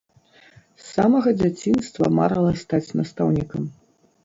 [0.83, 3.71] З самага дзяцінства марыла стаць настаўнікам.